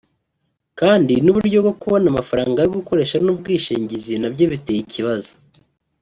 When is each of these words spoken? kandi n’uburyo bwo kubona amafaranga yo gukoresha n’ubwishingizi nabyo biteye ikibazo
kandi 0.79 1.13
n’uburyo 1.23 1.57
bwo 1.63 1.73
kubona 1.81 2.05
amafaranga 2.13 2.57
yo 2.61 2.71
gukoresha 2.77 3.15
n’ubwishingizi 3.25 4.13
nabyo 4.21 4.45
biteye 4.53 4.79
ikibazo 4.85 5.31